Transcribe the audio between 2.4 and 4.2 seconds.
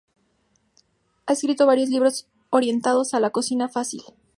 orientados a la cocina fácil.